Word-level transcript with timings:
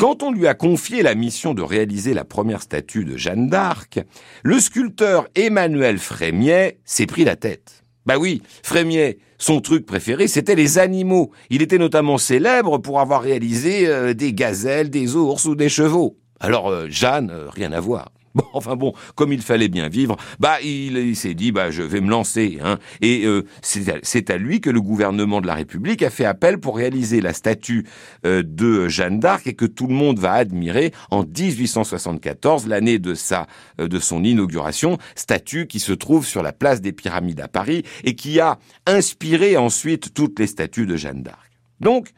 Quand 0.00 0.22
on 0.22 0.32
lui 0.32 0.46
a 0.46 0.54
confié 0.54 1.02
la 1.02 1.14
mission 1.14 1.52
de 1.52 1.60
réaliser 1.60 2.14
la 2.14 2.24
première 2.24 2.62
statue 2.62 3.04
de 3.04 3.18
Jeanne 3.18 3.50
d'Arc, 3.50 4.00
le 4.42 4.58
sculpteur 4.58 5.28
Emmanuel 5.34 5.98
Frémiet 5.98 6.78
s'est 6.86 7.04
pris 7.04 7.22
la 7.22 7.36
tête. 7.36 7.84
Bah 8.06 8.16
oui, 8.16 8.40
Frémiet, 8.62 9.18
son 9.36 9.60
truc 9.60 9.84
préféré, 9.84 10.26
c'était 10.26 10.54
les 10.54 10.78
animaux. 10.78 11.32
Il 11.50 11.60
était 11.60 11.76
notamment 11.76 12.16
célèbre 12.16 12.78
pour 12.78 12.98
avoir 12.98 13.20
réalisé 13.20 13.88
euh, 13.88 14.14
des 14.14 14.32
gazelles, 14.32 14.88
des 14.88 15.16
ours 15.16 15.44
ou 15.44 15.54
des 15.54 15.68
chevaux. 15.68 16.16
Alors 16.40 16.70
euh, 16.70 16.86
Jeanne, 16.88 17.30
euh, 17.30 17.50
rien 17.50 17.70
à 17.72 17.80
voir. 17.80 18.10
Bon, 18.34 18.44
enfin 18.52 18.76
bon, 18.76 18.92
comme 19.16 19.32
il 19.32 19.42
fallait 19.42 19.68
bien 19.68 19.88
vivre, 19.88 20.16
bah 20.38 20.60
il, 20.62 21.16
s'est 21.16 21.34
dit 21.34 21.50
bah 21.50 21.72
je 21.72 21.82
vais 21.82 22.00
me 22.00 22.08
lancer. 22.08 22.58
Hein. 22.62 22.78
Et 23.00 23.24
euh, 23.26 23.44
c'est 23.60 24.30
à, 24.30 24.36
lui 24.36 24.60
que 24.60 24.70
le 24.70 24.80
gouvernement 24.80 25.40
de 25.40 25.48
la 25.48 25.54
République 25.54 26.02
a 26.02 26.10
fait 26.10 26.24
appel 26.24 26.58
pour 26.58 26.76
réaliser 26.76 27.20
la 27.20 27.32
statue 27.32 27.86
euh, 28.24 28.44
de 28.46 28.86
Jeanne 28.86 29.18
d'Arc 29.18 29.48
et 29.48 29.54
que 29.54 29.64
tout 29.64 29.88
le 29.88 29.94
monde 29.94 30.20
va 30.20 30.34
admirer 30.34 30.92
en 31.10 31.24
1874, 31.24 32.68
l'année 32.68 33.00
de 33.00 33.14
sa 33.14 33.48
euh, 33.80 33.88
de 33.88 33.98
son 33.98 34.22
inauguration, 34.22 34.98
statue 35.16 35.66
qui 35.66 35.80
se 35.80 35.92
trouve 35.92 36.24
sur 36.24 36.44
la 36.44 36.52
place 36.52 36.80
des 36.80 36.92
Pyramides 36.92 37.40
à 37.40 37.48
Paris 37.48 37.82
et 38.04 38.14
qui 38.14 38.38
a 38.38 38.60
inspiré 38.86 39.56
ensuite 39.56 40.14
toutes 40.14 40.38
les 40.38 40.46
statues 40.46 40.86
de 40.86 40.96
Jeanne 40.96 41.24
d'Arc. 41.24 41.50
Donc 41.80 42.10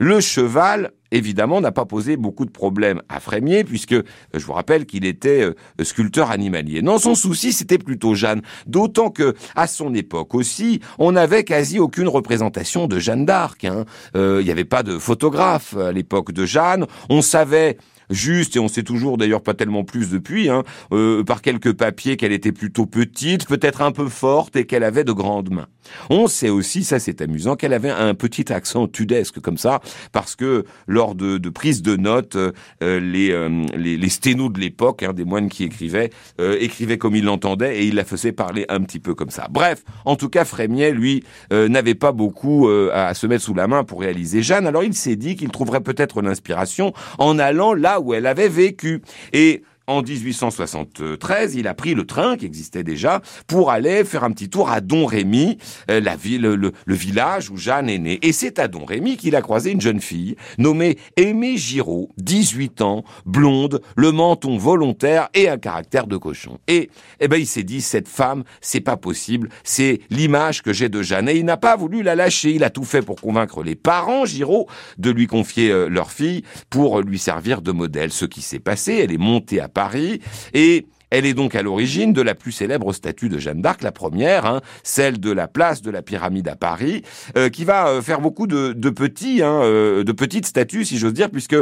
le 0.00 0.20
cheval, 0.20 0.90
évidemment, 1.14 1.60
n'a 1.60 1.72
pas 1.72 1.84
posé 1.84 2.16
beaucoup 2.16 2.44
de 2.44 2.50
problèmes 2.50 3.00
à 3.08 3.20
Frémier, 3.20 3.64
puisque 3.64 3.92
euh, 3.92 4.02
je 4.34 4.44
vous 4.44 4.52
rappelle 4.52 4.86
qu'il 4.86 5.04
était 5.04 5.42
euh, 5.42 5.84
sculpteur 5.84 6.30
animalier. 6.30 6.82
Non, 6.82 6.98
son 6.98 7.14
souci, 7.14 7.52
c'était 7.52 7.78
plutôt 7.78 8.14
Jeanne. 8.14 8.42
D'autant 8.66 9.10
que, 9.10 9.34
à 9.54 9.66
son 9.66 9.94
époque 9.94 10.34
aussi, 10.34 10.80
on 10.98 11.12
n'avait 11.12 11.44
quasi 11.44 11.78
aucune 11.78 12.08
représentation 12.08 12.86
de 12.86 12.98
Jeanne 12.98 13.24
d'Arc. 13.24 13.64
Hein. 13.64 13.84
Euh, 14.16 14.38
il 14.40 14.44
n'y 14.44 14.50
avait 14.50 14.64
pas 14.64 14.82
de 14.82 14.98
photographe 14.98 15.76
à 15.76 15.92
l'époque 15.92 16.32
de 16.32 16.44
Jeanne. 16.44 16.86
On 17.08 17.22
savait 17.22 17.78
juste, 18.10 18.56
et 18.56 18.58
on 18.58 18.68
sait 18.68 18.82
toujours 18.82 19.16
d'ailleurs 19.16 19.42
pas 19.42 19.54
tellement 19.54 19.84
plus 19.84 20.10
depuis, 20.10 20.48
hein, 20.48 20.62
euh, 20.92 21.24
par 21.24 21.42
quelques 21.42 21.72
papiers 21.72 22.16
qu'elle 22.16 22.32
était 22.32 22.52
plutôt 22.52 22.86
petite, 22.86 23.46
peut-être 23.46 23.82
un 23.82 23.92
peu 23.92 24.08
forte 24.08 24.56
et 24.56 24.66
qu'elle 24.66 24.84
avait 24.84 25.04
de 25.04 25.12
grandes 25.12 25.50
mains. 25.50 25.66
On 26.10 26.26
sait 26.26 26.50
aussi, 26.50 26.84
ça 26.84 26.98
c'est 26.98 27.20
amusant, 27.20 27.56
qu'elle 27.56 27.72
avait 27.72 27.90
un 27.90 28.14
petit 28.14 28.52
accent 28.52 28.86
tudesque 28.86 29.40
comme 29.40 29.58
ça, 29.58 29.80
parce 30.12 30.36
que 30.36 30.64
lors 30.86 31.14
de, 31.14 31.38
de 31.38 31.48
prise 31.48 31.82
de 31.82 31.96
notes, 31.96 32.36
euh, 32.36 32.52
les, 32.80 33.30
euh, 33.30 33.66
les, 33.76 33.96
les, 33.96 34.08
sténos 34.08 34.52
de 34.52 34.60
l'époque, 34.60 35.02
hein, 35.02 35.12
des 35.12 35.24
moines 35.24 35.48
qui 35.48 35.64
écrivaient, 35.64 36.10
écrivaient 36.38 36.98
comme 36.98 37.16
ils 37.16 37.24
l'entendaient 37.24 37.78
et 37.78 37.86
il 37.86 37.94
la 37.94 38.04
faisait 38.04 38.32
parler 38.32 38.64
un 38.68 38.80
petit 38.82 39.00
peu 39.00 39.14
comme 39.14 39.30
ça. 39.30 39.48
Bref, 39.50 39.82
en 40.04 40.16
tout 40.16 40.28
cas, 40.28 40.44
Frémiet, 40.44 40.92
lui, 40.92 41.24
n'avait 41.50 41.94
pas 41.94 42.12
beaucoup 42.12 42.68
à 42.68 43.14
se 43.14 43.26
mettre 43.26 43.44
sous 43.44 43.54
la 43.54 43.66
main 43.66 43.84
pour 43.84 44.00
réaliser 44.00 44.42
Jeanne, 44.42 44.66
alors 44.66 44.84
il 44.84 44.94
s'est 44.94 45.16
dit 45.16 45.36
qu'il 45.36 45.50
trouverait 45.50 45.80
peut-être 45.80 46.22
l'inspiration 46.22 46.92
en 47.18 47.38
allant 47.38 47.74
là 47.74 48.00
où 48.00 48.14
elle 48.14 48.26
avait 48.26 48.48
vécu. 48.48 49.02
Et 49.32 49.62
en 49.86 50.02
1873, 50.02 51.54
il 51.56 51.68
a 51.68 51.74
pris 51.74 51.94
le 51.94 52.06
train 52.06 52.36
qui 52.36 52.46
existait 52.46 52.84
déjà 52.84 53.20
pour 53.46 53.70
aller 53.70 54.04
faire 54.04 54.24
un 54.24 54.30
petit 54.30 54.48
tour 54.48 54.70
à 54.70 54.80
Domrémy, 54.80 55.58
euh, 55.90 56.00
la 56.00 56.16
ville, 56.16 56.42
le, 56.42 56.72
village 56.86 57.50
où 57.50 57.56
Jeanne 57.56 57.90
est 57.90 57.98
née. 57.98 58.18
Et 58.22 58.32
c'est 58.32 58.58
à 58.58 58.68
Domrémy 58.68 59.16
qu'il 59.16 59.36
a 59.36 59.42
croisé 59.42 59.72
une 59.72 59.80
jeune 59.80 60.00
fille 60.00 60.36
nommée 60.58 60.96
Aimée 61.16 61.56
Giraud, 61.56 62.10
18 62.18 62.80
ans, 62.80 63.04
blonde, 63.26 63.82
le 63.96 64.12
menton 64.12 64.56
volontaire 64.56 65.28
et 65.34 65.48
un 65.48 65.58
caractère 65.58 66.06
de 66.06 66.16
cochon. 66.16 66.58
Et 66.66 66.90
eh 67.20 67.28
ben 67.28 67.36
il 67.36 67.46
s'est 67.46 67.62
dit 67.62 67.80
cette 67.80 68.08
femme, 68.08 68.44
c'est 68.60 68.80
pas 68.80 68.96
possible, 68.96 69.50
c'est 69.64 70.00
l'image 70.08 70.62
que 70.62 70.72
j'ai 70.72 70.88
de 70.88 71.02
Jeanne. 71.02 71.28
Et 71.28 71.36
il 71.36 71.44
n'a 71.44 71.56
pas 71.56 71.76
voulu 71.76 72.02
la 72.02 72.14
lâcher. 72.14 72.52
Il 72.52 72.64
a 72.64 72.70
tout 72.70 72.84
fait 72.84 73.02
pour 73.02 73.20
convaincre 73.20 73.62
les 73.62 73.74
parents 73.74 74.24
Giraud 74.24 74.66
de 74.98 75.10
lui 75.10 75.26
confier 75.26 75.70
euh, 75.70 75.88
leur 75.88 76.10
fille 76.10 76.42
pour 76.70 77.00
lui 77.00 77.18
servir 77.18 77.60
de 77.60 77.72
modèle. 77.72 78.12
Ce 78.12 78.24
qui 78.24 78.40
s'est 78.40 78.60
passé, 78.60 79.00
elle 79.02 79.12
est 79.12 79.18
montée 79.18 79.60
à 79.60 79.68
Paris 79.74 80.20
et 80.54 80.86
elle 81.10 81.26
est 81.26 81.34
donc 81.34 81.54
à 81.54 81.62
l'origine 81.62 82.12
de 82.12 82.22
la 82.22 82.34
plus 82.34 82.50
célèbre 82.50 82.92
statue 82.92 83.28
de 83.28 83.38
Jeanne 83.38 83.62
d'Arc, 83.62 83.82
la 83.82 83.92
première, 83.92 84.46
hein, 84.46 84.62
celle 84.82 85.20
de 85.20 85.30
la 85.30 85.46
place 85.46 85.80
de 85.80 85.92
la 85.92 86.02
Pyramide 86.02 86.48
à 86.48 86.56
Paris, 86.56 87.02
euh, 87.36 87.50
qui 87.50 87.64
va 87.64 87.86
euh, 87.86 88.02
faire 88.02 88.20
beaucoup 88.20 88.48
de, 88.48 88.72
petits, 88.90 89.40
hein, 89.40 89.60
euh, 89.62 90.02
de 90.02 90.10
petites 90.10 90.46
statues, 90.46 90.84
si 90.84 90.98
j'ose 90.98 91.12
dire, 91.12 91.30
puisque 91.30 91.56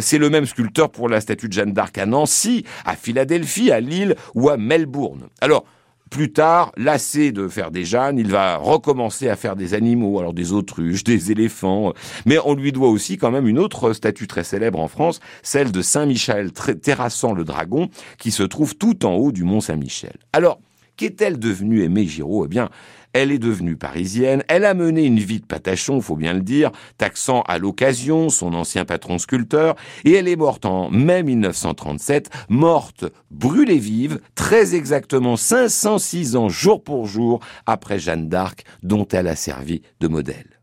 c'est 0.00 0.16
le 0.16 0.30
même 0.30 0.46
sculpteur 0.46 0.90
pour 0.90 1.10
la 1.10 1.20
statue 1.20 1.48
de 1.48 1.52
Jeanne 1.52 1.74
d'Arc 1.74 1.98
à 1.98 2.06
Nancy, 2.06 2.64
à 2.86 2.96
Philadelphie, 2.96 3.70
à 3.70 3.80
Lille 3.80 4.16
ou 4.34 4.48
à 4.48 4.56
Melbourne. 4.56 5.28
Alors, 5.42 5.66
plus 6.14 6.30
tard, 6.30 6.70
lassé 6.76 7.32
de 7.32 7.48
faire 7.48 7.72
des 7.72 7.84
Jeannes, 7.84 8.20
il 8.20 8.30
va 8.30 8.56
recommencer 8.56 9.28
à 9.28 9.34
faire 9.34 9.56
des 9.56 9.74
animaux, 9.74 10.20
alors 10.20 10.32
des 10.32 10.52
autruches, 10.52 11.02
des 11.04 11.32
éléphants. 11.32 11.92
Mais 12.24 12.38
on 12.44 12.54
lui 12.54 12.70
doit 12.70 12.88
aussi 12.88 13.18
quand 13.18 13.32
même 13.32 13.48
une 13.48 13.58
autre 13.58 13.92
statue 13.92 14.28
très 14.28 14.44
célèbre 14.44 14.78
en 14.78 14.86
France, 14.86 15.18
celle 15.42 15.72
de 15.72 15.82
Saint-Michel 15.82 16.52
terrassant 16.52 17.32
le 17.32 17.42
dragon, 17.42 17.88
qui 18.16 18.30
se 18.30 18.44
trouve 18.44 18.76
tout 18.76 19.04
en 19.04 19.14
haut 19.14 19.32
du 19.32 19.42
mont 19.42 19.60
Saint-Michel. 19.60 20.14
Alors, 20.32 20.60
qu'est-elle 20.96 21.38
devenue 21.38 21.82
Aimée 21.82 22.06
Giraud? 22.06 22.44
Eh 22.44 22.48
bien, 22.48 22.70
elle 23.14 23.30
est 23.30 23.38
devenue 23.38 23.76
parisienne, 23.76 24.42
elle 24.48 24.64
a 24.64 24.74
mené 24.74 25.04
une 25.04 25.20
vie 25.20 25.40
de 25.40 25.46
patachon, 25.46 26.00
faut 26.00 26.16
bien 26.16 26.34
le 26.34 26.42
dire, 26.42 26.72
taxant 26.98 27.42
à 27.42 27.58
l'occasion 27.58 28.28
son 28.28 28.54
ancien 28.54 28.84
patron 28.84 29.18
sculpteur, 29.18 29.76
et 30.04 30.14
elle 30.14 30.26
est 30.26 30.36
morte 30.36 30.66
en 30.66 30.90
mai 30.90 31.22
1937, 31.22 32.30
morte 32.48 33.04
brûlée 33.30 33.78
vive, 33.78 34.20
très 34.34 34.74
exactement 34.74 35.36
506 35.36 36.34
ans 36.34 36.48
jour 36.48 36.82
pour 36.82 37.06
jour 37.06 37.38
après 37.66 38.00
Jeanne 38.00 38.28
d'Arc, 38.28 38.64
dont 38.82 39.06
elle 39.06 39.28
a 39.28 39.36
servi 39.36 39.82
de 40.00 40.08
modèle. 40.08 40.60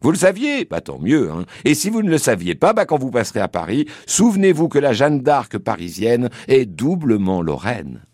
Vous 0.00 0.10
le 0.10 0.18
saviez? 0.18 0.66
Bah 0.66 0.82
tant 0.82 0.98
mieux. 0.98 1.30
Hein. 1.30 1.46
Et 1.64 1.74
si 1.74 1.88
vous 1.88 2.02
ne 2.02 2.10
le 2.10 2.18
saviez 2.18 2.54
pas, 2.54 2.74
bah 2.74 2.84
quand 2.84 2.98
vous 2.98 3.10
passerez 3.10 3.40
à 3.40 3.48
Paris, 3.48 3.86
souvenez-vous 4.06 4.68
que 4.68 4.78
la 4.78 4.92
Jeanne 4.92 5.20
d'Arc 5.20 5.56
parisienne 5.56 6.28
est 6.46 6.66
doublement 6.66 7.40
lorraine. 7.40 8.04